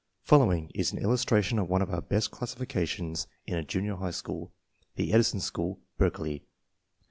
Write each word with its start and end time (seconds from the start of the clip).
Following 0.23 0.71
is 0.73 0.91
an 0.91 0.97
illustration 0.97 1.59
of 1.59 1.69
one 1.69 1.83
of 1.83 1.91
our 1.91 2.01
best 2.01 2.31
classifications 2.31 3.27
in 3.45 3.55
a 3.55 3.63
junior 3.63 3.97
high 3.97 4.09
school 4.09 4.51
(the 4.95 5.13
Edison 5.13 5.39
School, 5.41 5.79
Berkeley). 5.99 6.43